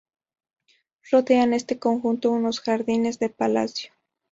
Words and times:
Rodean 1.11 1.53
este 1.53 1.77
conjunto 1.77 2.31
unos 2.31 2.59
jardines 2.61 3.19
de 3.19 3.29
palacio. 3.29 3.93